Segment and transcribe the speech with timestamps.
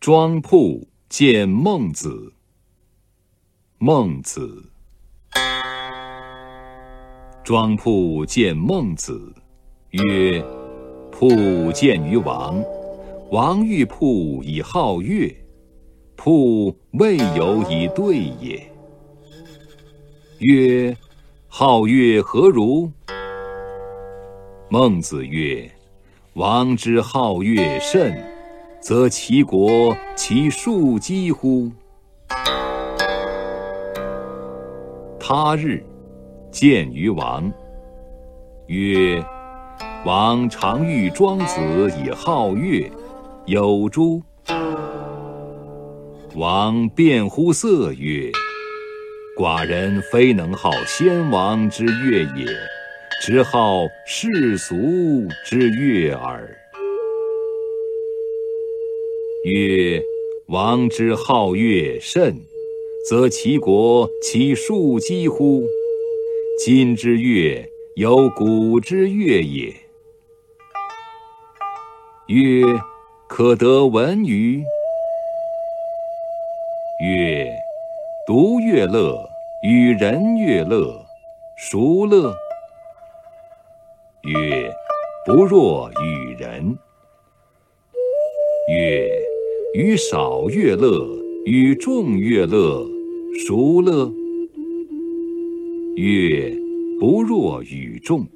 [0.00, 2.32] 庄铺见孟子。
[3.76, 4.70] 孟子。
[7.44, 9.34] 庄铺见孟子，
[9.90, 10.42] 曰
[11.12, 12.64] ：“铺见于王，
[13.30, 15.30] 王欲铺以好乐，
[16.16, 18.72] 铺未有以对也。”
[20.40, 20.96] 曰
[21.46, 22.90] ：“好乐何如？”
[24.70, 25.70] 孟子曰
[26.32, 28.16] ：“王之好乐甚，
[28.80, 31.70] 则其国其庶几乎？”
[35.20, 35.84] 他日，
[36.50, 37.52] 见于王，
[38.66, 39.22] 曰
[40.04, 41.60] ：“王常遇庄子
[42.04, 42.90] 以好乐，
[43.46, 44.20] 有诸？”
[46.34, 48.30] 王辩乎色曰
[49.38, 52.46] ：“寡人非能好先王之乐也，
[53.20, 54.74] 只好世俗
[55.44, 56.56] 之乐耳。”
[59.44, 60.02] 曰
[60.48, 62.36] ：“王之好乐甚，
[63.08, 65.62] 则其国其庶几乎？
[66.62, 69.74] 今之乐，有古之乐也。”
[72.28, 72.62] 曰
[73.26, 74.62] ：“可得闻于？”
[77.02, 77.50] 曰
[78.28, 79.26] ：“独乐乐，
[79.62, 81.02] 与人乐乐，
[81.56, 82.34] 孰乐？”
[84.22, 84.70] 曰
[85.24, 86.76] ：“不若与人。”
[88.68, 89.10] 曰
[89.72, 92.84] ：“与少乐乐，与众乐乐，
[93.46, 94.12] 孰乐？”
[95.94, 96.52] 曰
[96.98, 98.26] ：“不若与众。”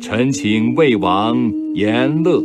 [0.00, 2.40] 臣请魏王言乐。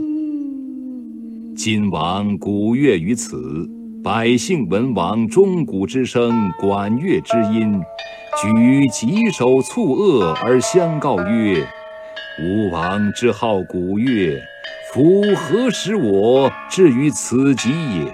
[1.55, 3.69] 今王鼓乐于此。
[4.03, 7.79] 百姓闻王钟鼓之声，管乐之音，
[8.39, 11.67] 举棘手促恶而相告曰
[12.39, 14.39] ：“吾王之好鼓乐，
[14.95, 18.05] 夫何时我至于此极也？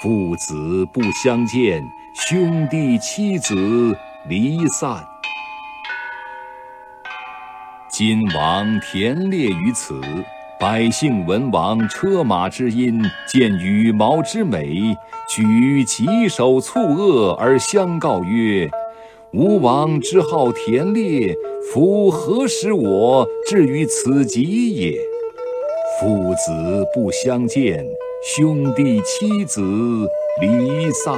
[0.00, 1.80] 父子不相见，
[2.12, 3.96] 兄弟妻子
[4.28, 5.06] 离散。
[7.88, 10.00] 今王田猎于此。”
[10.58, 14.96] 百姓闻王车马之音，见羽毛之美，
[15.28, 18.68] 举棘手促恶而相告曰
[19.34, 21.32] ：“吾王之好田猎，
[21.72, 24.98] 夫何时我至于此极也？
[26.02, 27.86] 父子不相见，
[28.24, 29.62] 兄弟妻子
[30.40, 31.14] 离散。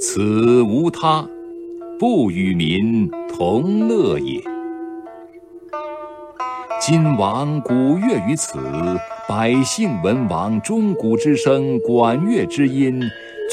[0.00, 1.28] 此无他，
[1.98, 4.40] 不与民同乐也。”
[6.80, 8.58] 今王鼓乐于此，
[9.28, 13.02] 百姓闻王钟鼓之声，管乐之音，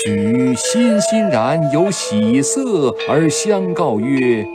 [0.01, 4.45] 举欣欣然有喜色而相告曰：“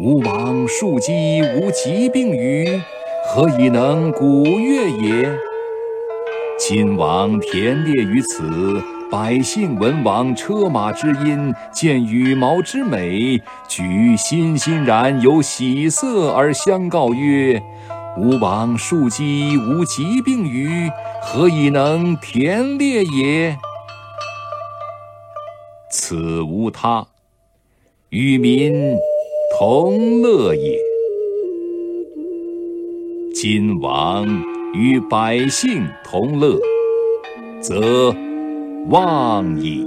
[0.00, 2.80] 吾王庶几无疾病于，
[3.26, 5.28] 何以能鼓乐也？”
[6.56, 17.60] 今王田猎于此，百姓闻王车马之音，见羽毛之美，举欣欣然有喜色而相告曰：
[18.18, 20.88] 吾王庶几无疾病于，
[21.20, 23.58] 何以能田猎也？
[25.90, 27.04] 此无他，
[28.10, 28.96] 与民
[29.56, 30.78] 同乐也。
[33.32, 34.26] 今王
[34.74, 36.58] 与百姓同乐，
[37.62, 38.14] 则
[38.88, 39.86] 忘矣。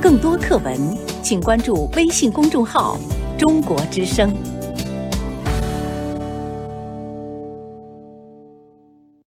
[0.00, 0.76] 更多课文。
[1.22, 2.98] 请关注微信公众号
[3.38, 4.34] “中国之声”。